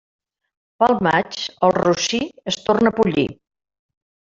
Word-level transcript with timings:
Pel 0.83 0.93
maig, 1.09 1.37
el 1.69 1.75
rossí 1.77 2.23
es 2.55 2.61
torna 2.71 2.97
pollí. 3.01 3.31